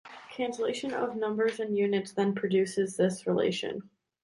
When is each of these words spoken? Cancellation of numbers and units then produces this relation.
Cancellation 0.31 0.95
of 0.95 1.15
numbers 1.15 1.59
and 1.59 1.77
units 1.77 2.11
then 2.11 2.33
produces 2.33 2.97
this 2.97 3.27
relation. 3.27 3.87